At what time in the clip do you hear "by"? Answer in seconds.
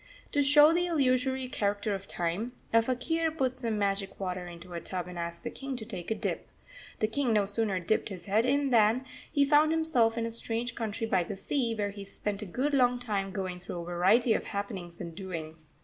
11.05-11.23